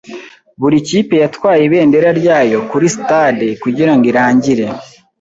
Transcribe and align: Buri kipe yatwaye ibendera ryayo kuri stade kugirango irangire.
Buri 0.61 0.77
kipe 0.87 1.15
yatwaye 1.23 1.61
ibendera 1.65 2.09
ryayo 2.19 2.57
kuri 2.69 2.87
stade 2.95 3.47
kugirango 3.63 4.05
irangire. 4.11 4.65